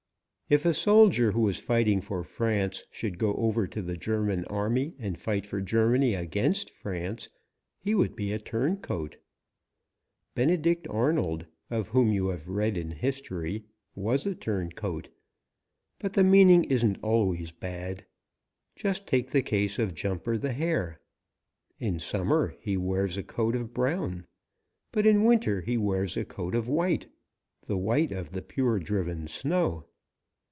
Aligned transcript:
If 0.49 0.65
a 0.65 0.73
soldier 0.73 1.31
who 1.31 1.47
is 1.47 1.59
fighting 1.59 2.01
for 2.01 2.25
France 2.25 2.83
should 2.91 3.17
go 3.17 3.33
over 3.35 3.67
to 3.67 3.81
the 3.81 3.95
German 3.95 4.43
army 4.47 4.95
and 4.99 5.17
fight 5.17 5.45
for 5.45 5.61
Germany 5.61 6.13
against 6.13 6.69
France, 6.69 7.29
he 7.79 7.95
would 7.95 8.17
be 8.17 8.33
a 8.33 8.37
turncoat. 8.37 9.15
Benedict 10.35 10.85
Arnold, 10.89 11.45
of 11.69 11.87
whom 11.87 12.11
you 12.11 12.27
have 12.27 12.49
read 12.49 12.75
in 12.75 12.91
history, 12.91 13.63
was 13.95 14.25
a 14.25 14.35
turncoat. 14.35 15.07
But 15.99 16.11
the 16.11 16.23
meaning 16.25 16.65
isn't 16.65 16.99
always 17.01 17.53
bad. 17.53 18.05
Just 18.75 19.07
take 19.07 19.31
the 19.31 19.41
case 19.41 19.79
of 19.79 19.95
Jumper 19.95 20.37
the 20.37 20.51
Hare. 20.51 20.99
In 21.79 21.97
summer 21.97 22.57
he 22.59 22.75
wears 22.75 23.15
a 23.15 23.23
coat 23.23 23.55
of 23.55 23.73
brown, 23.73 24.25
but 24.91 25.05
in 25.07 25.23
winter 25.23 25.61
he 25.61 25.77
wears 25.77 26.17
a 26.17 26.25
coat 26.25 26.55
of 26.55 26.67
white, 26.67 27.07
the 27.67 27.77
white 27.77 28.11
of 28.11 28.31
the 28.31 28.41
pure 28.41 28.79
driven 28.79 29.29
snow. 29.29 29.85